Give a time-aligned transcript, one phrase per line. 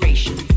[0.00, 0.49] generation.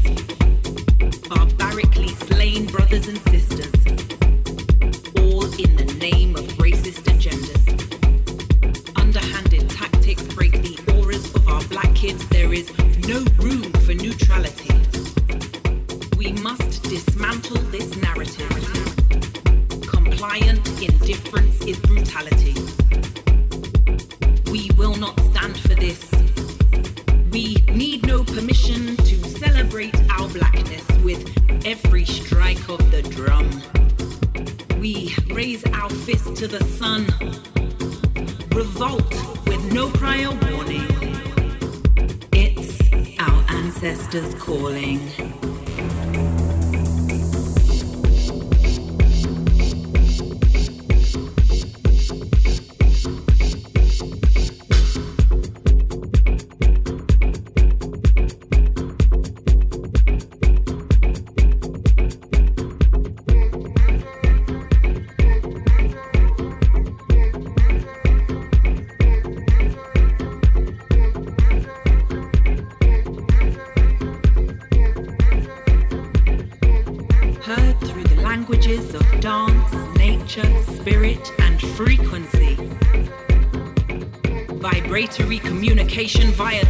[85.94, 86.63] Via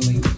[0.00, 0.29] recently